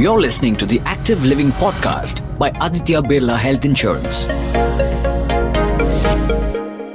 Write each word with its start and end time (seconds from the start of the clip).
You're 0.00 0.18
listening 0.18 0.56
to 0.56 0.64
the 0.64 0.80
Active 0.86 1.26
Living 1.26 1.50
Podcast 1.50 2.22
by 2.38 2.48
Aditya 2.58 3.02
Birla 3.02 3.36
Health 3.36 3.66
Insurance. 3.66 4.24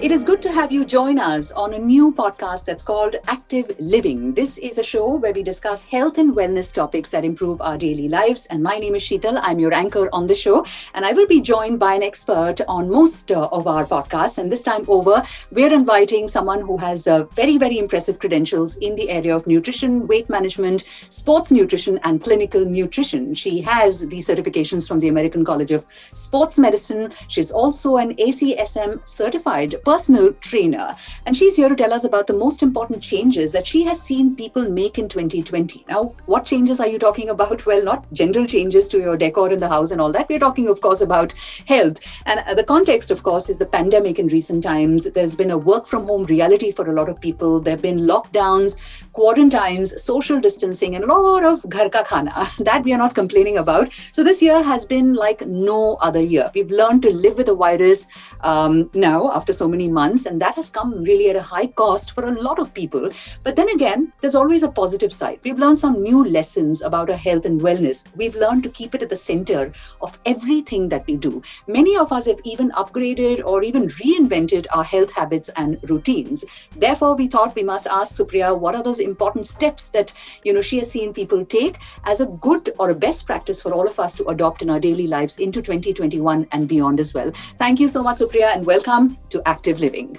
It 0.06 0.12
is 0.12 0.24
good 0.24 0.40
to 0.44 0.52
have 0.52 0.72
you 0.72 0.86
join 0.86 1.18
us 1.18 1.52
on 1.52 1.74
a 1.74 1.80
new 1.80 2.14
podcast 2.14 2.66
that's 2.66 2.84
called 2.84 3.16
Active 3.28 3.72
Living. 3.80 4.36
This 4.36 4.60
is 4.60 4.78
a 4.78 4.84
show 4.84 5.16
where 5.16 5.34
we 5.34 5.42
discuss 5.42 5.84
health 5.84 6.20
and 6.20 6.36
wellness 6.36 6.72
topics 6.72 7.10
that 7.10 7.26
improve 7.26 7.60
our 7.60 7.76
daily 7.76 8.08
lives. 8.08 8.46
And 8.52 8.62
my 8.62 8.78
name 8.78 8.94
is 8.94 9.02
Sheetal. 9.02 9.40
I'm 9.42 9.58
your 9.58 9.74
anchor 9.74 10.08
on 10.14 10.28
the 10.28 10.36
show. 10.36 10.64
And 10.94 11.08
I 11.08 11.14
will 11.14 11.26
be 11.26 11.42
joined 11.42 11.80
by 11.80 11.96
an 11.96 12.04
expert 12.04 12.62
on 12.68 12.88
most 12.88 13.32
uh, 13.32 13.50
of 13.52 13.66
our 13.66 13.84
podcasts. 13.84 14.38
And 14.38 14.52
this 14.52 14.62
time 14.62 14.86
over, 14.88 15.24
we're 15.50 15.74
inviting 15.74 16.28
someone 16.28 16.62
who 16.62 16.78
has 16.78 17.08
uh, 17.08 17.24
very, 17.34 17.58
very 17.58 17.80
impressive 17.80 18.20
credentials 18.20 18.76
in 18.76 18.94
the 18.94 19.10
area 19.10 19.36
of 19.36 19.48
nutrition, 19.48 20.06
weight 20.06 20.30
management, 20.30 20.84
sports 21.10 21.50
nutrition, 21.50 22.00
and 22.04 22.22
clinical 22.22 22.64
nutrition. 22.64 23.34
She 23.34 23.62
has 23.62 24.06
these 24.06 24.28
certifications 24.28 24.88
from 24.88 25.00
the 25.00 25.08
American 25.08 25.44
College 25.44 25.72
of 25.72 25.84
Sports 26.14 26.60
Medicine. 26.60 27.12
She's 27.28 27.50
also 27.50 27.98
an 27.98 28.14
ACSM 28.18 29.08
certified 29.08 29.74
personal 29.96 30.34
trainer. 30.42 30.94
And 31.26 31.38
she's 31.38 31.56
here 31.56 31.70
to 31.70 31.76
tell 31.76 31.94
us 31.94 32.04
about 32.04 32.28
the 32.28 32.34
most 32.34 32.62
important 32.62 33.02
changes 33.02 33.54
that 33.54 33.66
she 33.66 33.84
has 33.86 34.02
seen 34.02 34.36
people 34.36 34.70
make 34.70 34.98
in 34.98 35.08
2020. 35.08 35.86
Now, 35.88 36.14
what 36.26 36.44
changes 36.44 36.82
are 36.82 36.88
you 36.88 37.00
talking 37.00 37.30
about? 37.30 37.66
Well, 37.66 37.82
not 37.82 38.06
general 38.12 38.46
changes 38.46 38.90
to 38.90 39.00
your 39.00 39.16
decor 39.16 39.54
in 39.54 39.62
the 39.62 39.70
house 39.70 39.92
and 39.92 40.02
all 40.02 40.12
that. 40.12 40.28
We're 40.28 40.40
talking, 40.40 40.68
of 40.68 40.82
course, 40.82 41.00
about 41.00 41.34
health. 41.66 42.02
And 42.26 42.42
uh, 42.42 42.56
the 42.56 42.66
context, 42.66 43.10
of 43.10 43.24
course, 43.24 43.50
is 43.50 43.58
the 43.58 43.66
pandemic 43.66 44.20
in 44.20 44.28
recent 44.28 44.64
times. 44.66 45.06
There's 45.12 45.36
been 45.36 45.52
a 45.52 45.58
work 45.58 45.88
from 45.88 46.08
home 46.08 46.26
reality 46.26 46.74
for 46.74 46.90
a 46.90 46.94
lot 46.94 47.08
of 47.08 47.22
people. 47.22 47.62
There 47.62 47.76
have 47.76 47.82
been 47.82 48.00
lockdowns, 48.00 48.76
quarantines, 49.14 49.94
social 50.04 50.42
distancing, 50.42 50.96
and 50.96 51.06
a 51.06 51.08
lot 51.08 51.46
of 51.46 51.70
ghar 51.70 51.88
ka 51.90 52.04
khana 52.04 52.50
that 52.66 52.84
we 52.84 52.92
are 52.92 53.02
not 53.06 53.16
complaining 53.16 53.58
about. 53.58 53.94
So 54.12 54.26
this 54.26 54.42
year 54.42 54.62
has 54.62 54.86
been 54.86 55.14
like 55.14 55.48
no 55.48 55.98
other 56.02 56.20
year. 56.20 56.52
We've 56.54 56.78
learned 56.84 57.04
to 57.04 57.14
live 57.14 57.38
with 57.38 57.46
the 57.46 57.56
virus 57.56 58.08
um, 58.42 58.90
now 58.94 59.32
after 59.32 59.54
so 59.54 59.70
many 59.70 59.85
months, 59.88 60.26
and 60.26 60.42
that 60.42 60.56
has 60.56 60.70
come 60.70 61.04
really 61.04 61.30
at 61.30 61.36
a 61.36 61.42
high 61.42 61.68
cost 61.68 62.12
for 62.12 62.26
a 62.26 62.42
lot 62.42 62.60
of 62.60 62.74
people. 62.74 63.10
But 63.44 63.56
then 63.56 63.70
again, 63.70 64.12
there's 64.22 64.36
always 64.36 64.64
a 64.64 64.72
positive 64.72 65.14
side. 65.14 65.40
We've 65.44 65.60
learned 65.60 65.80
some 65.80 66.02
new 66.02 66.24
lessons 66.24 66.82
about 66.82 67.10
our 67.10 67.18
health 67.18 67.46
and 67.46 67.62
wellness. 67.62 68.06
We've 68.16 68.36
learned 68.36 68.64
to 68.64 68.70
keep 68.70 68.96
it 68.96 69.04
at 69.04 69.10
the 69.10 69.16
center 69.16 69.72
of 70.02 70.20
everything 70.26 70.90
that 70.90 71.06
we 71.08 71.18
do. 71.18 71.42
Many 71.68 71.98
of 71.98 72.12
us 72.12 72.28
have 72.28 72.40
even 72.44 72.72
upgraded 72.72 73.44
or 73.46 73.64
even 73.64 73.88
reinvented 73.88 74.66
our 74.74 74.84
health 74.84 75.12
habits 75.14 75.50
and 75.56 75.80
routines. 75.90 76.46
Therefore, 76.76 77.16
we 77.16 77.28
thought 77.28 77.56
we 77.56 77.64
must 77.64 77.88
ask 77.88 78.20
Supriya 78.20 78.58
what 78.58 78.76
are 78.76 78.84
those 78.84 79.00
important 79.00 79.46
steps 79.46 79.90
that 79.90 80.14
you 80.44 80.54
know 80.54 80.62
she 80.62 80.78
has 80.78 80.92
seen 80.92 81.14
people 81.14 81.46
take 81.46 81.78
as 82.06 82.22
a 82.22 82.26
good 82.26 82.72
or 82.80 82.90
a 82.90 82.96
best 82.96 83.26
practice 83.26 83.62
for 83.62 83.72
all 83.72 83.88
of 83.88 84.00
us 84.00 84.16
to 84.16 84.26
adopt 84.28 84.62
in 84.62 84.70
our 84.70 84.80
daily 84.80 85.08
lives 85.08 85.38
into 85.38 85.62
2021 85.62 86.48
and 86.52 86.68
beyond 86.68 87.00
as 87.00 87.14
well. 87.14 87.32
Thank 87.58 87.80
you 87.80 87.88
so 87.88 88.04
much, 88.04 88.20
Supriya, 88.20 88.56
and 88.56 88.66
welcome 88.66 89.18
to 89.30 89.42
Active 89.46 89.75
Living. 89.80 90.18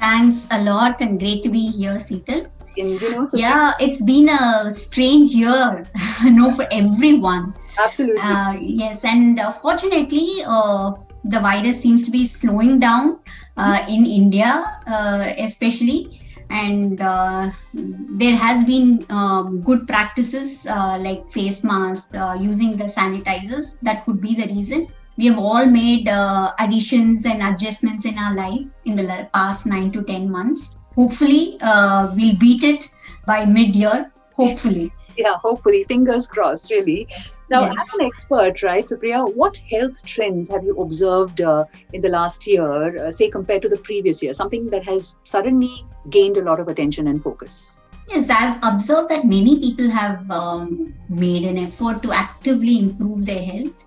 Thanks 0.00 0.46
a 0.50 0.62
lot 0.62 1.00
and 1.00 1.18
great 1.18 1.42
to 1.42 1.48
be 1.48 1.70
here, 1.70 1.94
Seetal. 1.94 2.50
And, 2.76 3.00
you 3.00 3.10
know, 3.10 3.26
so 3.26 3.36
Yeah, 3.36 3.72
it's 3.80 4.02
been 4.02 4.28
a 4.28 4.70
strange 4.70 5.30
year, 5.30 5.86
you 6.24 6.30
know, 6.30 6.50
for 6.52 6.66
everyone. 6.70 7.54
absolutely. 7.84 8.20
Uh, 8.22 8.52
yes, 8.60 9.04
and 9.04 9.40
uh, 9.40 9.50
fortunately, 9.50 10.42
uh, 10.46 10.92
the 11.24 11.40
virus 11.40 11.80
seems 11.82 12.04
to 12.04 12.10
be 12.10 12.24
slowing 12.24 12.78
down 12.78 13.18
uh, 13.56 13.84
in 13.88 14.06
India, 14.06 14.80
uh, 14.86 15.32
especially. 15.38 16.20
And 16.50 17.00
uh, 17.00 17.50
there 17.74 18.36
has 18.36 18.64
been 18.64 19.04
um, 19.10 19.60
good 19.62 19.86
practices 19.86 20.66
uh, 20.66 20.96
like 20.98 21.28
face 21.28 21.62
masks, 21.62 22.14
uh, 22.14 22.36
using 22.40 22.76
the 22.76 22.84
sanitizers. 22.84 23.78
That 23.82 24.04
could 24.04 24.20
be 24.22 24.34
the 24.34 24.46
reason. 24.46 24.88
We 25.18 25.26
have 25.26 25.38
all 25.38 25.66
made 25.66 26.08
uh, 26.08 26.52
additions 26.60 27.26
and 27.26 27.42
adjustments 27.42 28.04
in 28.04 28.16
our 28.16 28.34
life 28.36 28.66
in 28.84 28.94
the 28.94 29.28
past 29.34 29.66
nine 29.66 29.90
to 29.92 30.02
ten 30.04 30.30
months. 30.30 30.76
Hopefully, 30.94 31.58
uh, 31.60 32.12
we'll 32.14 32.36
beat 32.36 32.62
it 32.62 32.88
by 33.26 33.44
mid-year. 33.44 34.12
Hopefully. 34.34 34.92
yeah, 35.16 35.34
hopefully, 35.42 35.82
fingers 35.88 36.28
crossed, 36.28 36.70
really. 36.70 37.08
Now, 37.50 37.62
Yes. 37.62 37.74
as 37.80 37.98
an 37.98 38.06
expert, 38.06 38.62
right, 38.62 38.86
Supriya, 38.86 39.34
what 39.34 39.60
health 39.72 40.04
trends 40.04 40.48
have 40.50 40.62
you 40.62 40.76
observed 40.80 41.40
uh, 41.40 41.64
in 41.92 42.00
the 42.00 42.08
last 42.08 42.46
year, 42.46 43.06
uh, 43.06 43.10
say 43.10 43.28
compared 43.28 43.62
to 43.62 43.68
the 43.68 43.78
previous 43.78 44.22
year? 44.22 44.32
Something 44.32 44.70
that 44.70 44.84
has 44.84 45.16
suddenly 45.24 45.84
gained 46.10 46.36
a 46.36 46.44
lot 46.44 46.60
of 46.60 46.68
attention 46.68 47.08
and 47.08 47.20
focus. 47.20 47.80
Yes, 48.08 48.30
I've 48.30 48.58
observed 48.62 49.10
that 49.10 49.24
many 49.26 49.58
people 49.58 49.90
have 49.90 50.30
um, 50.30 50.94
made 51.08 51.44
an 51.44 51.58
effort 51.58 52.02
to 52.04 52.12
actively 52.12 52.78
improve 52.78 53.26
their 53.26 53.42
health. 53.42 53.84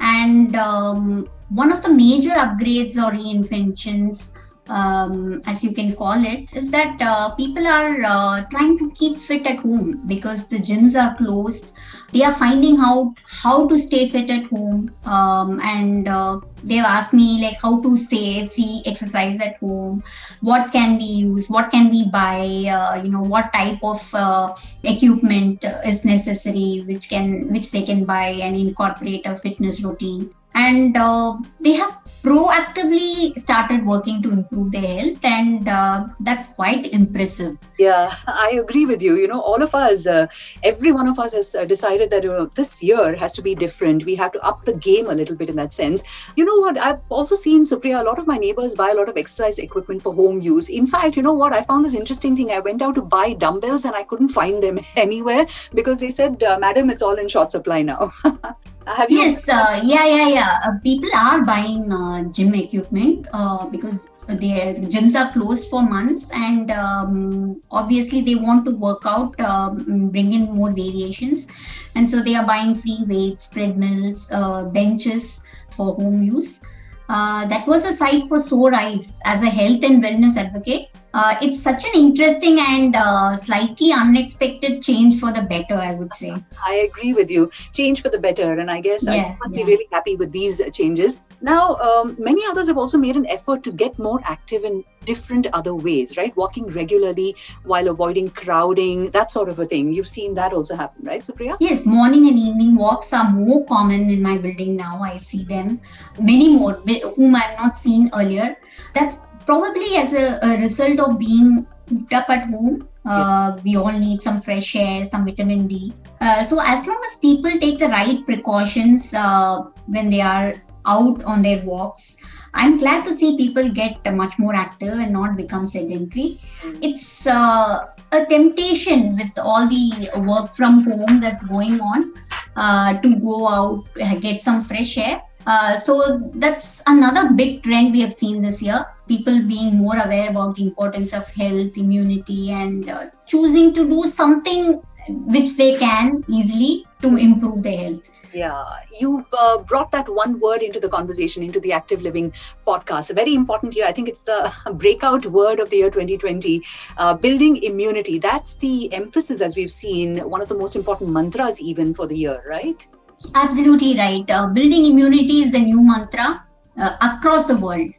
And 0.00 0.56
um, 0.56 1.28
one 1.48 1.72
of 1.72 1.82
the 1.82 1.90
major 1.90 2.30
upgrades 2.30 2.96
or 2.96 3.10
reinventions, 3.12 4.36
um, 4.68 5.40
as 5.46 5.64
you 5.64 5.72
can 5.72 5.94
call 5.94 6.22
it, 6.24 6.48
is 6.52 6.70
that 6.70 7.00
uh, 7.00 7.30
people 7.30 7.66
are 7.66 8.02
uh, 8.04 8.44
trying 8.50 8.78
to 8.78 8.90
keep 8.92 9.16
fit 9.16 9.46
at 9.46 9.58
home 9.58 10.02
because 10.06 10.48
the 10.48 10.58
gyms 10.58 10.94
are 10.94 11.16
closed. 11.16 11.74
They 12.12 12.22
are 12.22 12.34
finding 12.34 12.76
out 12.78 13.14
how 13.26 13.66
to 13.68 13.78
stay 13.78 14.08
fit 14.08 14.30
at 14.30 14.46
home, 14.46 14.94
um, 15.04 15.60
and 15.60 16.08
uh, 16.08 16.40
they've 16.64 16.84
asked 16.84 17.14
me 17.14 17.40
like 17.42 17.60
how 17.60 17.80
to 17.80 17.96
safely 17.96 18.82
exercise 18.86 19.40
at 19.40 19.56
home 19.58 20.02
what 20.40 20.72
can 20.72 20.96
we 20.96 21.04
use 21.04 21.48
what 21.48 21.70
can 21.70 21.90
we 21.90 22.08
buy 22.10 22.40
uh, 22.68 23.00
you 23.02 23.10
know 23.10 23.22
what 23.22 23.52
type 23.52 23.78
of 23.82 24.14
uh, 24.14 24.54
equipment 24.82 25.64
uh, 25.64 25.80
is 25.84 26.04
necessary 26.04 26.84
which 26.86 27.08
can 27.08 27.48
which 27.52 27.70
they 27.70 27.82
can 27.82 28.04
buy 28.04 28.28
and 28.28 28.56
incorporate 28.56 29.26
a 29.26 29.36
fitness 29.36 29.82
routine. 29.82 30.34
And 30.54 30.96
uh, 30.96 31.38
they 31.60 31.74
have 31.74 31.98
proactively 32.28 33.34
started 33.38 33.86
working 33.86 34.22
to 34.22 34.30
improve 34.30 34.70
their 34.70 34.86
health 34.98 35.24
and 35.24 35.68
uh, 35.68 36.06
that's 36.20 36.52
quite 36.54 36.92
impressive 36.92 37.56
Yeah, 37.78 38.12
I 38.26 38.58
agree 38.60 38.86
with 38.86 39.00
you. 39.00 39.14
You 39.16 39.28
know, 39.28 39.40
all 39.40 39.62
of 39.62 39.72
us, 39.72 40.06
uh, 40.06 40.26
every 40.64 40.90
one 40.90 41.06
of 41.06 41.18
us 41.18 41.32
has 41.32 41.54
uh, 41.54 41.64
decided 41.64 42.10
that 42.10 42.24
you 42.24 42.30
know, 42.30 42.46
this 42.56 42.82
year 42.82 43.14
has 43.16 43.32
to 43.34 43.42
be 43.42 43.54
different. 43.54 44.04
We 44.04 44.16
have 44.16 44.32
to 44.32 44.40
up 44.40 44.64
the 44.64 44.74
game 44.74 45.06
a 45.06 45.14
little 45.14 45.36
bit 45.36 45.48
in 45.48 45.56
that 45.56 45.72
sense. 45.72 46.02
You 46.36 46.44
know 46.44 46.56
what? 46.56 46.76
I've 46.76 47.00
also 47.08 47.36
seen, 47.36 47.64
Supriya, 47.64 48.00
a 48.00 48.04
lot 48.04 48.18
of 48.18 48.26
my 48.26 48.36
neighbors 48.36 48.74
buy 48.74 48.90
a 48.90 48.94
lot 48.94 49.08
of 49.08 49.16
exercise 49.16 49.60
equipment 49.60 50.02
for 50.02 50.12
home 50.12 50.40
use. 50.40 50.68
In 50.68 50.88
fact, 50.88 51.16
you 51.16 51.22
know 51.22 51.34
what? 51.34 51.52
I 51.52 51.62
found 51.62 51.84
this 51.84 51.94
interesting 51.94 52.36
thing. 52.36 52.50
I 52.50 52.58
went 52.58 52.82
out 52.82 52.96
to 52.96 53.02
buy 53.02 53.34
dumbbells 53.34 53.84
and 53.84 53.94
I 53.94 54.02
couldn't 54.02 54.30
find 54.30 54.60
them 54.60 54.80
anywhere 54.96 55.46
because 55.72 56.00
they 56.00 56.10
said, 56.10 56.42
uh, 56.42 56.58
Madam, 56.58 56.90
it's 56.90 57.02
all 57.02 57.14
in 57.14 57.28
short 57.28 57.52
supply 57.52 57.82
now. 57.82 58.10
have 58.96 59.10
you? 59.10 59.18
yes 59.18 59.48
uh, 59.48 59.80
yeah 59.84 60.06
yeah 60.06 60.28
yeah. 60.28 60.58
Uh, 60.64 60.78
people 60.82 61.10
are 61.14 61.42
buying 61.42 61.92
uh, 61.92 62.24
gym 62.32 62.54
equipment 62.54 63.26
uh, 63.32 63.66
because 63.66 64.10
their 64.28 64.74
gyms 64.74 65.14
are 65.18 65.32
closed 65.32 65.70
for 65.70 65.82
months 65.82 66.30
and 66.34 66.70
um, 66.70 67.62
obviously 67.70 68.20
they 68.20 68.34
want 68.34 68.64
to 68.64 68.72
work 68.72 69.02
out 69.06 69.38
um, 69.40 70.08
bring 70.10 70.32
in 70.32 70.44
more 70.54 70.70
variations. 70.70 71.50
And 71.94 72.08
so 72.08 72.22
they 72.22 72.34
are 72.34 72.46
buying 72.46 72.74
free 72.74 73.04
weights 73.06 73.50
treadmills 73.50 74.30
uh, 74.32 74.64
benches 74.64 75.42
for 75.70 75.94
home 75.94 76.22
use. 76.22 76.62
Uh, 77.08 77.46
that 77.46 77.66
was 77.66 77.84
a 77.84 77.92
sight 77.92 78.24
for 78.28 78.38
sore 78.38 78.74
eyes 78.74 79.18
as 79.24 79.42
a 79.42 79.48
health 79.48 79.82
and 79.82 80.04
wellness 80.04 80.36
advocate 80.36 80.88
uh, 81.18 81.32
it's 81.42 81.60
such 81.68 81.84
an 81.88 81.94
interesting 82.04 82.58
and 82.60 82.96
uh, 82.96 83.34
slightly 83.46 83.90
unexpected 84.02 84.80
change 84.88 85.18
for 85.22 85.32
the 85.38 85.44
better 85.54 85.76
i 85.88 85.92
would 86.00 86.12
say 86.22 86.32
I 86.66 86.74
agree 86.88 87.12
with 87.12 87.30
you. 87.30 87.50
Change 87.72 88.02
for 88.02 88.08
the 88.08 88.18
better. 88.18 88.58
And 88.58 88.70
I 88.70 88.80
guess 88.80 89.06
I 89.06 89.28
must 89.28 89.42
yeah. 89.52 89.64
be 89.64 89.72
really 89.72 89.86
happy 89.92 90.16
with 90.16 90.32
these 90.32 90.60
changes. 90.72 91.20
Now, 91.40 91.76
um, 91.76 92.16
many 92.18 92.42
others 92.48 92.66
have 92.66 92.78
also 92.78 92.98
made 92.98 93.16
an 93.16 93.26
effort 93.26 93.62
to 93.64 93.72
get 93.72 93.96
more 93.98 94.20
active 94.24 94.64
in 94.64 94.84
different 95.04 95.46
other 95.52 95.74
ways, 95.74 96.16
right? 96.16 96.36
Walking 96.36 96.66
regularly 96.66 97.36
while 97.62 97.88
avoiding 97.88 98.30
crowding, 98.30 99.10
that 99.12 99.30
sort 99.30 99.48
of 99.48 99.58
a 99.60 99.64
thing. 99.64 99.92
You've 99.92 100.08
seen 100.08 100.34
that 100.34 100.52
also 100.52 100.74
happen, 100.74 101.04
right, 101.04 101.22
Supriya? 101.22 101.56
Yes, 101.60 101.86
morning 101.86 102.26
and 102.28 102.38
evening 102.38 102.74
walks 102.74 103.12
are 103.12 103.30
more 103.30 103.64
common 103.66 104.10
in 104.10 104.20
my 104.20 104.36
building 104.36 104.76
now. 104.76 105.00
I 105.00 105.16
see 105.16 105.44
them, 105.44 105.80
many 106.18 106.56
more, 106.56 106.72
whom 107.14 107.36
I've 107.36 107.56
not 107.56 107.78
seen 107.78 108.10
earlier. 108.12 108.56
That's 108.94 109.22
probably 109.48 109.96
as 109.96 110.12
a, 110.12 110.38
a 110.42 110.50
result 110.60 111.00
of 111.00 111.18
being 111.18 111.66
cooped 111.88 112.12
up 112.12 112.28
at 112.28 112.48
home. 112.50 112.86
Uh, 113.06 113.58
we 113.64 113.76
all 113.76 113.92
need 114.06 114.20
some 114.20 114.38
fresh 114.46 114.76
air, 114.76 115.04
some 115.04 115.24
vitamin 115.24 115.66
D. 115.66 115.94
Uh, 116.20 116.42
so, 116.42 116.60
as 116.60 116.86
long 116.86 117.00
as 117.06 117.16
people 117.16 117.50
take 117.58 117.78
the 117.78 117.88
right 117.88 118.18
precautions 118.26 119.14
uh, 119.14 119.62
when 119.86 120.10
they 120.10 120.20
are 120.20 120.54
out 120.84 121.22
on 121.24 121.40
their 121.40 121.64
walks, 121.64 122.18
I'm 122.52 122.76
glad 122.76 123.04
to 123.06 123.12
see 123.12 123.36
people 123.38 123.70
get 123.70 124.14
much 124.14 124.38
more 124.38 124.54
active 124.54 124.92
and 124.98 125.12
not 125.12 125.38
become 125.38 125.64
sedentary. 125.64 126.40
It's 126.82 127.26
uh, 127.26 127.86
a 128.12 128.26
temptation 128.26 129.16
with 129.16 129.38
all 129.38 129.66
the 129.66 130.10
work 130.28 130.52
from 130.52 130.84
home 130.84 131.20
that's 131.20 131.48
going 131.48 131.80
on 131.80 132.12
uh, 132.56 133.00
to 133.00 133.14
go 133.16 133.48
out, 133.48 133.84
uh, 134.02 134.14
get 134.16 134.42
some 134.42 134.62
fresh 134.62 134.98
air. 134.98 135.22
Uh, 135.48 135.74
so 135.74 136.30
that's 136.34 136.82
another 136.86 137.32
big 137.32 137.62
trend 137.62 137.90
we 137.92 138.00
have 138.00 138.12
seen 138.12 138.42
this 138.42 138.60
year. 138.60 138.84
People 139.06 139.40
being 139.48 139.76
more 139.76 139.96
aware 139.96 140.28
about 140.28 140.56
the 140.56 140.62
importance 140.62 141.14
of 141.14 141.26
health, 141.32 141.78
immunity, 141.78 142.50
and 142.50 142.90
uh, 142.90 143.06
choosing 143.26 143.72
to 143.72 143.88
do 143.88 144.02
something 144.04 144.74
which 145.08 145.56
they 145.56 145.78
can 145.78 146.22
easily 146.28 146.84
to 147.00 147.16
improve 147.16 147.62
their 147.62 147.78
health. 147.78 148.10
Yeah, 148.34 148.62
you've 149.00 149.32
uh, 149.40 149.56
brought 149.62 149.90
that 149.92 150.06
one 150.06 150.38
word 150.38 150.60
into 150.60 150.80
the 150.80 150.88
conversation, 150.90 151.42
into 151.42 151.60
the 151.60 151.72
Active 151.72 152.02
Living 152.02 152.30
podcast. 152.66 153.08
A 153.08 153.14
very 153.14 153.32
important 153.32 153.74
year. 153.74 153.86
I 153.86 153.92
think 153.92 154.10
it's 154.10 154.24
the 154.32 154.52
breakout 154.74 155.24
word 155.24 155.60
of 155.60 155.70
the 155.70 155.78
year 155.78 155.90
2020 155.90 156.62
uh, 156.98 157.14
building 157.14 157.62
immunity. 157.62 158.18
That's 158.18 158.56
the 158.56 158.92
emphasis, 158.92 159.40
as 159.40 159.56
we've 159.56 159.72
seen, 159.72 160.18
one 160.28 160.42
of 160.42 160.48
the 160.48 160.56
most 160.56 160.76
important 160.76 161.08
mantras, 161.08 161.58
even 161.58 161.94
for 161.94 162.06
the 162.06 162.18
year, 162.18 162.42
right? 162.46 162.86
Absolutely 163.34 163.96
right. 163.96 164.30
Uh, 164.30 164.48
building 164.48 164.86
immunity 164.86 165.42
is 165.42 165.52
the 165.52 165.58
new 165.58 165.82
mantra 165.82 166.44
uh, 166.76 166.96
across 167.00 167.46
the 167.46 167.56
world. 167.56 167.90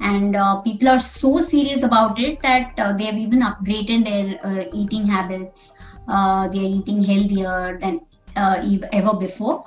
And 0.00 0.36
uh, 0.36 0.60
people 0.60 0.88
are 0.88 0.98
so 0.98 1.40
serious 1.40 1.82
about 1.82 2.18
it 2.18 2.40
that 2.42 2.78
uh, 2.78 2.92
they 2.92 3.04
have 3.04 3.16
even 3.16 3.40
upgraded 3.40 4.04
their 4.04 4.66
eating 4.74 5.06
habits. 5.06 5.78
they 6.06 6.12
are 6.12 6.72
eating 6.78 7.02
healthier 7.02 7.78
than 7.80 8.00
uh, 8.36 8.62
ever 8.92 9.14
before. 9.16 9.64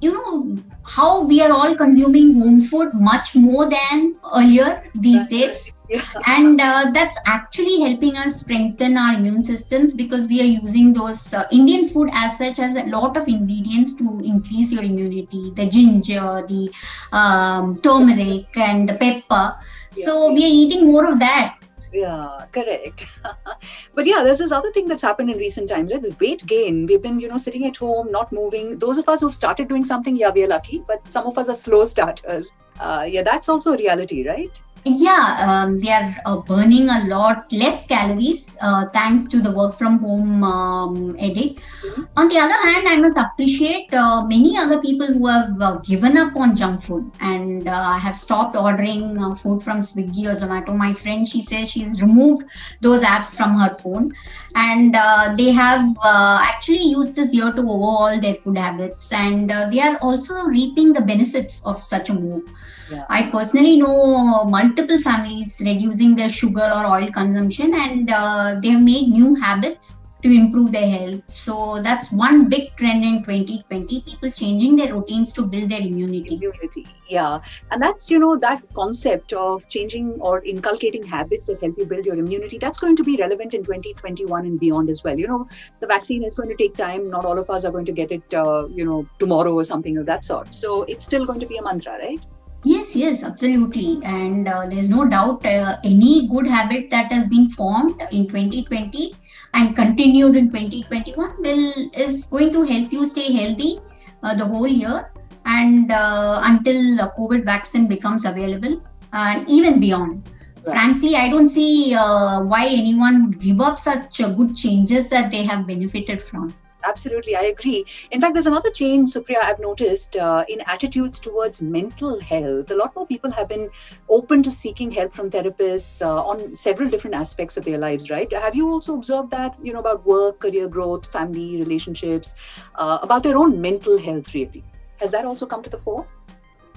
You 0.00 0.12
know 0.12 0.58
how 0.84 1.22
we 1.22 1.40
are 1.40 1.52
all 1.52 1.74
consuming 1.76 2.34
home 2.34 2.60
food 2.60 2.92
much 2.94 3.36
more 3.36 3.70
than 3.70 4.16
earlier 4.34 4.82
these 4.94 5.28
days. 5.28 5.72
Yeah. 5.88 6.02
And 6.26 6.60
uh, 6.60 6.90
that's 6.92 7.18
actually 7.26 7.80
helping 7.80 8.16
us 8.16 8.40
strengthen 8.42 8.96
our 8.96 9.14
immune 9.14 9.42
systems 9.42 9.94
because 9.94 10.28
we 10.28 10.40
are 10.40 10.50
using 10.62 10.92
those 10.92 11.32
uh, 11.32 11.44
Indian 11.50 11.88
food 11.88 12.10
as 12.12 12.36
such 12.38 12.58
as 12.58 12.76
a 12.76 12.84
lot 12.86 13.16
of 13.16 13.26
ingredients 13.26 13.94
to 13.96 14.20
increase 14.22 14.72
your 14.72 14.82
immunity 14.82 15.50
the 15.54 15.66
ginger, 15.66 16.44
the 16.46 16.70
um, 17.12 17.80
turmeric, 17.80 18.56
and 18.56 18.88
the 18.88 18.94
pepper. 18.94 19.56
Yeah. 19.96 20.04
So 20.04 20.32
we 20.32 20.44
are 20.44 20.54
eating 20.62 20.86
more 20.86 21.10
of 21.10 21.18
that 21.18 21.58
yeah 21.92 22.44
correct 22.52 23.06
but 23.94 24.06
yeah 24.06 24.22
there's 24.22 24.38
this 24.38 24.52
other 24.52 24.70
thing 24.72 24.86
that's 24.86 25.02
happened 25.02 25.30
in 25.30 25.38
recent 25.38 25.68
times 25.68 25.90
right? 25.90 26.02
the 26.02 26.14
weight 26.20 26.44
gain 26.46 26.86
we've 26.86 27.02
been 27.02 27.18
you 27.18 27.28
know 27.28 27.36
sitting 27.36 27.64
at 27.64 27.76
home 27.76 28.10
not 28.12 28.30
moving 28.32 28.78
those 28.78 28.98
of 28.98 29.08
us 29.08 29.20
who've 29.20 29.34
started 29.34 29.68
doing 29.68 29.84
something 29.84 30.16
yeah 30.16 30.30
we're 30.34 30.48
lucky 30.48 30.84
but 30.86 31.00
some 31.10 31.26
of 31.26 31.38
us 31.38 31.48
are 31.48 31.54
slow 31.54 31.84
starters 31.84 32.52
uh, 32.80 33.06
yeah 33.08 33.22
that's 33.22 33.48
also 33.48 33.72
a 33.72 33.76
reality 33.76 34.26
right 34.28 34.60
yeah 34.84 35.26
um, 35.46 35.78
they 35.80 35.90
are 35.90 36.14
uh, 36.26 36.36
burning 36.36 36.88
a 36.88 37.04
lot 37.06 37.52
less 37.52 37.86
calories 37.86 38.56
uh, 38.60 38.86
thanks 38.90 39.24
to 39.24 39.40
the 39.40 39.50
work 39.50 39.74
from 39.74 39.98
home 39.98 40.44
um, 40.44 41.16
edict 41.18 41.60
mm-hmm. 41.60 42.02
on 42.16 42.28
the 42.28 42.38
other 42.38 42.58
hand 42.68 42.88
i 42.88 42.96
must 42.96 43.18
appreciate 43.18 43.92
uh, 43.92 44.24
many 44.26 44.56
other 44.56 44.80
people 44.80 45.06
who 45.06 45.26
have 45.26 45.60
uh, 45.60 45.76
given 45.78 46.16
up 46.16 46.34
on 46.36 46.54
junk 46.54 46.80
food. 46.82 47.10
And 47.20 47.68
uh, 47.68 47.98
have 47.98 48.16
stopped 48.16 48.56
ordering 48.56 49.22
uh, 49.22 49.34
food 49.34 49.62
from 49.62 49.80
swiggy 49.80 50.26
or 50.26 50.34
zomato. 50.34 50.76
My 50.76 50.92
friend 50.92 51.26
she 51.26 51.42
says 51.42 51.70
she's 51.70 52.02
removed 52.02 52.48
those 52.80 53.02
apps 53.02 53.36
from 53.36 53.56
her 53.58 53.70
phone. 53.74 54.14
And 54.54 54.94
they 55.38 55.50
have 55.52 55.96
actually 56.04 56.82
used 56.82 57.14
this 57.16 57.34
year 57.34 57.52
to 57.52 57.60
overhaul 57.60 58.18
their 58.20 58.34
food 58.34 58.58
habits. 58.58 59.12
And 59.12 59.50
they 59.50 59.80
are 59.80 59.96
also 59.98 60.44
reaping 60.44 60.92
the 60.92 61.02
benefits 61.02 61.64
of 61.66 61.82
such 61.82 62.10
a 62.10 62.14
move 62.14 62.44
yeah. 62.90 63.04
I 63.08 63.30
personally 63.30 63.78
know 63.78 64.44
multiple 64.44 64.98
families 64.98 65.60
reducing 65.64 66.14
their 66.16 66.28
sugar 66.28 66.70
or 66.74 66.86
oil 66.86 67.08
consumption 67.08 67.74
and 67.74 68.10
uh, 68.10 68.56
they 68.60 68.70
have 68.70 68.82
made 68.82 69.08
new 69.08 69.34
habits 69.34 70.00
to 70.22 70.28
improve 70.28 70.72
their 70.72 70.88
health. 70.88 71.22
So 71.32 71.80
that's 71.80 72.10
one 72.10 72.48
big 72.48 72.74
trend 72.76 73.04
in 73.04 73.22
2020 73.24 74.02
people 74.02 74.30
changing 74.30 74.76
their 74.76 74.92
routines 74.92 75.32
to 75.32 75.46
build 75.46 75.70
their 75.70 75.80
immunity. 75.80 76.34
Immunity, 76.34 76.86
yeah. 77.08 77.38
And 77.70 77.80
that's, 77.80 78.10
you 78.10 78.18
know, 78.18 78.36
that 78.38 78.62
concept 78.74 79.32
of 79.32 79.68
changing 79.68 80.12
or 80.20 80.42
inculcating 80.44 81.04
habits 81.04 81.46
that 81.46 81.60
help 81.60 81.78
you 81.78 81.86
build 81.86 82.04
your 82.04 82.16
immunity, 82.16 82.58
that's 82.58 82.78
going 82.78 82.96
to 82.96 83.04
be 83.04 83.16
relevant 83.16 83.54
in 83.54 83.62
2021 83.62 84.44
and 84.44 84.58
beyond 84.58 84.90
as 84.90 85.04
well. 85.04 85.18
You 85.18 85.28
know, 85.28 85.48
the 85.80 85.86
vaccine 85.86 86.24
is 86.24 86.34
going 86.34 86.48
to 86.48 86.56
take 86.56 86.76
time. 86.76 87.08
Not 87.10 87.24
all 87.24 87.38
of 87.38 87.48
us 87.50 87.64
are 87.64 87.70
going 87.70 87.86
to 87.86 87.92
get 87.92 88.10
it, 88.10 88.34
uh, 88.34 88.66
you 88.68 88.84
know, 88.84 89.08
tomorrow 89.18 89.54
or 89.54 89.64
something 89.64 89.98
of 89.98 90.06
that 90.06 90.24
sort. 90.24 90.54
So 90.54 90.82
it's 90.84 91.04
still 91.04 91.26
going 91.26 91.40
to 91.40 91.46
be 91.46 91.58
a 91.58 91.62
mantra, 91.62 91.92
right? 91.92 92.20
Yes, 92.64 92.96
yes, 92.96 93.22
absolutely. 93.22 94.00
And 94.04 94.48
uh, 94.48 94.66
there's 94.66 94.90
no 94.90 95.06
doubt 95.06 95.46
uh, 95.46 95.78
any 95.84 96.28
good 96.28 96.46
habit 96.46 96.90
that 96.90 97.10
has 97.12 97.28
been 97.28 97.46
formed 97.46 98.00
in 98.10 98.26
2020 98.26 99.14
and 99.54 99.76
continued 99.76 100.36
in 100.36 100.50
2021 100.50 101.34
will 101.38 101.90
is 101.94 102.26
going 102.26 102.52
to 102.52 102.62
help 102.62 102.92
you 102.92 103.06
stay 103.06 103.32
healthy 103.32 103.80
uh, 104.22 104.34
the 104.34 104.44
whole 104.44 104.66
year 104.66 105.10
and 105.46 105.92
uh, 105.92 106.40
until 106.44 106.96
the 106.96 107.12
COVID 107.16 107.44
vaccine 107.44 107.88
becomes 107.88 108.24
available 108.24 108.82
and 109.12 109.48
even 109.48 109.80
beyond. 109.80 110.28
Right. 110.66 110.74
Frankly, 110.74 111.14
I 111.16 111.30
don't 111.30 111.48
see 111.48 111.94
uh, 111.94 112.42
why 112.42 112.66
anyone 112.66 113.26
would 113.26 113.40
give 113.40 113.60
up 113.60 113.78
such 113.78 114.20
uh, 114.20 114.30
good 114.30 114.54
changes 114.54 115.08
that 115.10 115.30
they 115.30 115.44
have 115.44 115.66
benefited 115.66 116.20
from 116.20 116.54
absolutely 116.88 117.34
i 117.36 117.44
agree. 117.54 117.84
In 118.10 118.20
fact 118.20 118.34
there's 118.34 118.46
another 118.46 118.70
change 118.70 119.10
supriya 119.14 119.42
i've 119.44 119.60
noticed 119.60 120.16
uh, 120.16 120.44
in 120.48 120.60
attitudes 120.74 121.20
towards 121.20 121.62
mental 121.62 122.20
health. 122.20 122.70
A 122.70 122.76
lot 122.76 122.94
more 122.96 123.06
people 123.06 123.30
have 123.38 123.48
been 123.48 123.68
open 124.08 124.42
to 124.42 124.50
seeking 124.50 124.90
help 124.90 125.12
from 125.12 125.30
therapists 125.30 126.02
uh, 126.02 126.22
on 126.32 126.54
several 126.54 126.90
different 126.90 127.16
aspects 127.16 127.56
of 127.56 127.64
their 127.64 127.78
lives 127.78 128.10
right? 128.10 128.32
Have 128.32 128.54
you 128.54 128.68
also 128.68 128.94
observed 128.94 129.30
that 129.30 129.56
you 129.62 129.72
know 129.72 129.80
about 129.80 130.06
work 130.06 130.40
career 130.40 130.68
growth 130.68 131.10
family 131.18 131.48
relationships 131.64 132.34
uh, 132.74 132.98
about 133.02 133.22
their 133.22 133.36
own 133.36 133.60
mental 133.60 133.98
health 133.98 134.32
really? 134.34 134.64
Has 135.00 135.12
that 135.12 135.24
also 135.24 135.46
come 135.46 135.62
to 135.62 135.70
the 135.70 135.78
fore? 135.78 136.06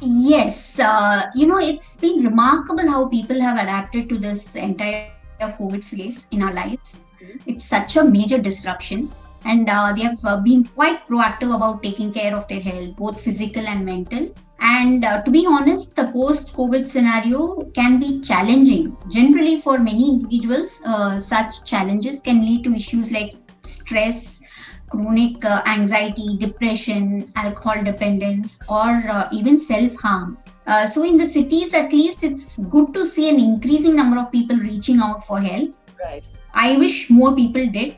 Yes 0.02 0.80
uh, 0.80 1.30
you 1.36 1.48
know 1.48 1.60
it's 1.60 1.98
been 1.98 2.24
remarkable 2.24 2.90
how 2.90 3.08
people 3.08 3.40
have 3.40 3.58
adapted 3.58 4.10
to 4.10 4.18
this 4.18 4.56
entire 4.56 5.12
covid 5.42 5.84
phase 5.84 6.28
in 6.31 6.44
our 6.44 6.54
lives. 6.54 7.06
Mm-hmm. 7.22 7.50
it's 7.52 7.66
such 7.66 7.98
a 7.98 8.04
major 8.04 8.38
disruption 8.40 9.12
and 9.45 9.69
uh, 9.69 9.93
they 9.95 10.03
have 10.03 10.23
uh, 10.25 10.39
been 10.39 10.63
quite 10.65 11.07
proactive 11.07 11.55
about 11.55 11.81
taking 11.83 12.13
care 12.13 12.35
of 12.35 12.47
their 12.47 12.59
health, 12.59 12.95
both 12.95 13.21
physical 13.21 13.65
and 13.67 13.85
mental. 13.85 14.33
And 14.59 15.03
uh, 15.03 15.23
to 15.23 15.31
be 15.31 15.45
honest, 15.47 15.95
the 15.95 16.11
post 16.11 16.53
COVID 16.53 16.85
scenario 16.85 17.63
can 17.73 17.99
be 17.99 18.21
challenging. 18.21 18.95
Generally, 19.09 19.61
for 19.61 19.79
many 19.79 20.09
individuals, 20.09 20.81
uh, 20.85 21.17
such 21.17 21.65
challenges 21.65 22.21
can 22.21 22.41
lead 22.41 22.63
to 22.65 22.73
issues 22.73 23.11
like 23.11 23.33
stress, 23.63 24.43
chronic 24.89 25.43
uh, 25.43 25.63
anxiety, 25.65 26.38
depression, 26.38 27.27
alcohol 27.35 27.83
dependence, 27.83 28.61
or 28.69 28.89
uh, 29.09 29.29
even 29.31 29.57
self 29.57 29.99
harm. 29.99 30.38
so, 30.85 31.03
in 31.03 31.17
the 31.17 31.25
cities, 31.25 31.73
at 31.73 31.91
least, 31.91 32.23
it's 32.23 32.63
good 32.65 32.93
to 32.93 33.03
see 33.03 33.29
an 33.29 33.39
increasing 33.39 33.95
number 33.95 34.19
of 34.19 34.31
people 34.31 34.57
reaching 34.57 34.99
out 34.99 35.25
for 35.25 35.39
help. 35.39 35.73
Right. 36.03 36.23
I 36.53 36.77
wish 36.77 37.09
more 37.09 37.35
people 37.35 37.65
did 37.67 37.97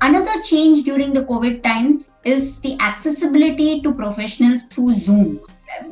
Another 0.00 0.40
change 0.42 0.84
during 0.84 1.12
the 1.12 1.24
COVID 1.24 1.62
times 1.62 2.12
is 2.24 2.60
the 2.60 2.76
accessibility 2.80 3.80
to 3.82 3.92
professionals 3.94 4.64
through 4.64 4.92
Zoom 4.92 5.40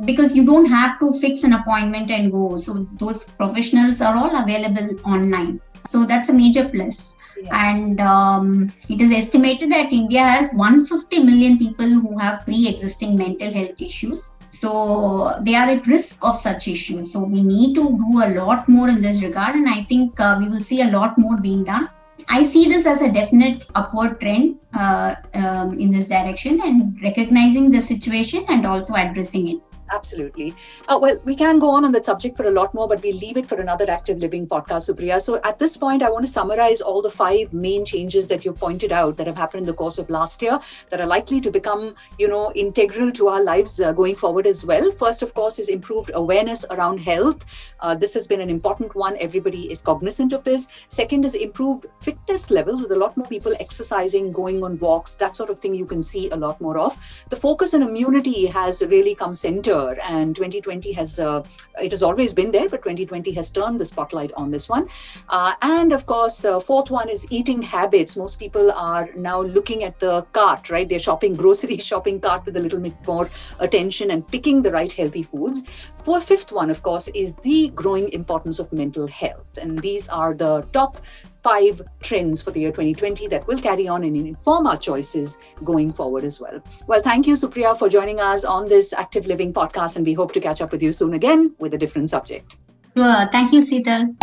because 0.04 0.36
you 0.36 0.44
don't 0.44 0.66
have 0.66 0.98
to 1.00 1.12
fix 1.12 1.42
an 1.44 1.52
appointment 1.54 2.10
and 2.10 2.30
go. 2.30 2.58
So 2.58 2.86
those 2.98 3.30
professionals 3.30 4.00
are 4.00 4.16
all 4.16 4.42
available 4.42 4.98
online. 5.04 5.60
So 5.86 6.04
that's 6.04 6.28
a 6.28 6.32
major 6.32 6.68
plus. 6.68 7.16
Yeah. 7.40 7.72
And 7.72 8.00
um, 8.00 8.70
it 8.88 9.00
is 9.00 9.12
estimated 9.12 9.72
that 9.72 9.92
India 9.92 10.22
has 10.22 10.52
150 10.52 11.20
million 11.20 11.58
people 11.58 11.88
who 11.88 12.18
have 12.18 12.44
pre 12.44 12.68
existing 12.68 13.16
mental 13.16 13.50
health 13.50 13.80
issues. 13.80 14.34
So 14.50 15.38
they 15.42 15.54
are 15.54 15.70
at 15.70 15.86
risk 15.86 16.24
of 16.24 16.36
such 16.36 16.68
issues. 16.68 17.12
So 17.12 17.20
we 17.20 17.42
need 17.42 17.74
to 17.76 17.96
do 17.96 18.22
a 18.22 18.34
lot 18.34 18.68
more 18.68 18.88
in 18.88 19.00
this 19.00 19.22
regard. 19.22 19.54
And 19.54 19.68
I 19.68 19.84
think 19.84 20.20
uh, 20.20 20.36
we 20.38 20.48
will 20.48 20.60
see 20.60 20.82
a 20.82 20.90
lot 20.90 21.16
more 21.16 21.40
being 21.40 21.64
done. 21.64 21.88
I 22.28 22.42
see 22.42 22.68
this 22.68 22.86
as 22.86 23.00
a 23.02 23.10
definite 23.10 23.66
upward 23.74 24.20
trend 24.20 24.58
uh, 24.74 25.14
um, 25.34 25.78
in 25.78 25.90
this 25.90 26.08
direction 26.08 26.60
and 26.62 27.00
recognizing 27.02 27.70
the 27.70 27.80
situation 27.80 28.44
and 28.48 28.66
also 28.66 28.94
addressing 28.94 29.48
it 29.48 29.69
absolutely. 29.92 30.54
Uh, 30.88 30.98
well, 31.00 31.16
we 31.24 31.34
can 31.34 31.58
go 31.58 31.70
on 31.70 31.84
on 31.84 31.92
that 31.92 32.04
subject 32.04 32.36
for 32.36 32.46
a 32.46 32.50
lot 32.50 32.72
more, 32.74 32.88
but 32.88 33.02
we'll 33.02 33.16
leave 33.16 33.36
it 33.36 33.48
for 33.48 33.60
another 33.60 33.90
Active 33.90 34.18
Living 34.18 34.46
podcast, 34.46 34.88
Supriya. 34.90 35.20
So 35.20 35.40
at 35.44 35.58
this 35.58 35.76
point, 35.76 36.02
I 36.02 36.10
want 36.10 36.24
to 36.24 36.32
summarize 36.32 36.80
all 36.80 37.02
the 37.02 37.10
five 37.10 37.52
main 37.52 37.84
changes 37.84 38.28
that 38.28 38.44
you 38.44 38.52
pointed 38.52 38.92
out 38.92 39.16
that 39.16 39.26
have 39.26 39.36
happened 39.36 39.62
in 39.62 39.66
the 39.66 39.74
course 39.74 39.98
of 39.98 40.10
last 40.10 40.42
year 40.42 40.58
that 40.90 41.00
are 41.00 41.06
likely 41.06 41.40
to 41.40 41.50
become, 41.50 41.94
you 42.18 42.28
know, 42.28 42.52
integral 42.54 43.12
to 43.12 43.28
our 43.28 43.42
lives 43.42 43.80
uh, 43.80 43.92
going 43.92 44.16
forward 44.16 44.46
as 44.46 44.64
well. 44.64 44.90
First, 44.92 45.22
of 45.22 45.34
course, 45.34 45.58
is 45.58 45.68
improved 45.68 46.10
awareness 46.14 46.64
around 46.70 46.98
health. 46.98 47.44
Uh, 47.80 47.94
this 47.94 48.14
has 48.14 48.26
been 48.26 48.40
an 48.40 48.50
important 48.50 48.94
one. 48.94 49.16
Everybody 49.20 49.70
is 49.72 49.82
cognizant 49.82 50.32
of 50.32 50.44
this. 50.44 50.68
Second 50.88 51.24
is 51.24 51.34
improved 51.34 51.86
fitness 52.00 52.50
levels 52.50 52.82
with 52.82 52.92
a 52.92 52.96
lot 52.96 53.16
more 53.16 53.26
people 53.26 53.52
exercising, 53.60 54.32
going 54.32 54.62
on 54.62 54.78
walks, 54.78 55.14
that 55.14 55.36
sort 55.36 55.50
of 55.50 55.58
thing 55.58 55.74
you 55.74 55.86
can 55.86 56.02
see 56.02 56.30
a 56.30 56.36
lot 56.36 56.60
more 56.60 56.78
of. 56.78 56.96
The 57.30 57.36
focus 57.36 57.74
on 57.74 57.82
immunity 57.82 58.46
has 58.46 58.82
really 58.82 59.14
come 59.14 59.34
center 59.34 59.79
year. 59.88 59.98
And 60.08 60.34
2020 60.34 60.92
has 60.92 61.20
uh, 61.20 61.42
it 61.82 61.90
has 61.90 62.02
always 62.02 62.34
been 62.34 62.50
there 62.50 62.68
but 62.68 62.82
2020 62.82 63.32
has 63.32 63.50
turned 63.50 63.80
the 63.80 63.86
spotlight 63.86 64.32
on 64.36 64.50
this 64.50 64.68
one. 64.68 64.88
Uh, 65.28 65.54
and 65.62 65.92
of 65.92 66.06
course 66.06 66.44
uh, 66.44 66.60
fourth 66.60 66.90
one 66.90 67.08
is 67.08 67.26
eating 67.30 67.62
habits. 67.62 68.16
Most 68.16 68.38
people 68.38 68.72
are 68.72 69.08
now 69.14 69.42
looking 69.42 69.84
at 69.84 69.98
the 70.00 70.22
cart 70.32 70.70
right? 70.70 70.88
They're 70.88 70.98
shopping 70.98 71.34
grocery 71.42 71.78
shopping 71.78 72.20
cart 72.20 72.44
with 72.46 72.56
a 72.56 72.60
little 72.60 72.80
bit 72.80 72.94
more 73.06 73.28
attention 73.58 74.10
and 74.10 74.26
picking 74.28 74.62
the 74.62 74.70
right 74.70 74.92
healthy 74.92 75.22
foods. 75.22 75.62
For 76.04 76.20
fifth 76.20 76.52
one 76.52 76.70
of 76.70 76.82
course 76.82 77.08
is 77.08 77.34
the 77.34 77.70
growing 77.74 78.10
importance 78.12 78.58
of 78.58 78.72
mental 78.72 79.06
health. 79.06 79.58
And 79.60 79.78
these 79.78 80.08
are 80.08 80.34
the 80.34 80.62
top 80.72 81.00
five 81.42 81.82
trends 82.02 82.42
for 82.42 82.50
the 82.50 82.60
year 82.60 82.70
2020 82.70 83.28
that 83.28 83.46
will 83.46 83.58
carry 83.58 83.88
on 83.88 84.04
and 84.04 84.16
inform 84.16 84.66
our 84.66 84.76
choices 84.76 85.38
going 85.64 85.92
forward 85.92 86.24
as 86.24 86.40
well. 86.40 86.60
Well, 86.86 87.02
thank 87.02 87.26
you, 87.26 87.34
Supriya, 87.34 87.78
for 87.78 87.88
joining 87.88 88.20
us 88.20 88.44
on 88.44 88.68
this 88.68 88.92
Active 88.92 89.26
Living 89.26 89.52
podcast, 89.52 89.96
and 89.96 90.06
we 90.06 90.12
hope 90.12 90.32
to 90.32 90.40
catch 90.40 90.60
up 90.60 90.72
with 90.72 90.82
you 90.82 90.92
soon 90.92 91.14
again 91.14 91.54
with 91.58 91.74
a 91.74 91.78
different 91.78 92.10
subject. 92.10 92.56
Sure. 92.96 93.26
Thank 93.32 93.52
you, 93.52 93.60
Seetal. 93.60 94.14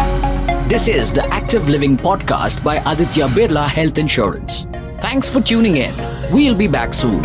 This 0.70 0.88
is 0.90 1.14
the 1.14 1.26
Active 1.34 1.70
Living 1.70 1.96
podcast 1.96 2.64
by 2.64 2.76
Aditya 2.92 3.28
Birla 3.28 3.68
Health 3.68 3.98
Insurance. 3.98 4.68
Thanks 5.00 5.30
for 5.30 5.40
tuning 5.40 5.78
in. 5.78 5.94
We'll 6.32 6.56
be 6.56 6.68
back 6.68 6.94
soon. 6.94 7.24